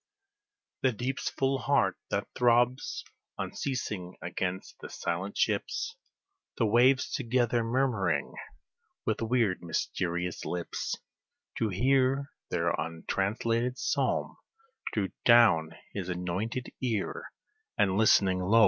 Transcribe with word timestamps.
The 0.81 0.93
deep's 0.93 1.29
full 1.29 1.59
heart 1.59 1.95
that 2.09 2.27
throbs 2.35 3.03
unceasing 3.37 4.15
against 4.19 4.79
the 4.79 4.89
silent 4.89 5.37
ships, 5.37 5.95
The 6.57 6.65
waves 6.65 7.11
together 7.11 7.63
murmuring 7.63 8.33
with 9.05 9.21
weird, 9.21 9.61
mysterious 9.61 10.43
lips 10.43 10.95
To 11.59 11.69
hear 11.69 12.31
their 12.49 12.71
untranslated 12.71 13.77
psalm, 13.77 14.37
drew 14.91 15.09
down 15.23 15.75
his 15.93 16.09
anointed 16.09 16.73
ear, 16.81 17.25
And 17.77 17.95
listening, 17.95 18.39
lo! 18.39 18.59